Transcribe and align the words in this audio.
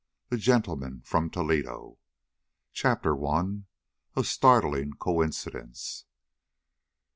THE 0.29 0.37
GENTLEMAN 0.37 1.03
FROM 1.05 1.29
TOLEDO. 1.29 1.99
I. 2.83 2.91
A 4.15 4.23
STARTLING 4.23 4.93
COINCIDENCE. 4.97 6.05